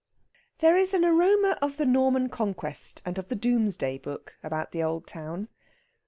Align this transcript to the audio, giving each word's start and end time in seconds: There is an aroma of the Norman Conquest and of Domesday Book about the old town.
There 0.57 0.77
is 0.79 0.95
an 0.95 1.05
aroma 1.05 1.59
of 1.61 1.77
the 1.77 1.85
Norman 1.85 2.27
Conquest 2.29 3.03
and 3.05 3.19
of 3.19 3.27
Domesday 3.39 3.99
Book 3.99 4.35
about 4.41 4.71
the 4.71 4.81
old 4.81 5.05
town. 5.05 5.47